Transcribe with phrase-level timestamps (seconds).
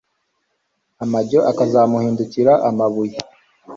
[1.03, 3.17] amajyo akazamuhindukira amabuye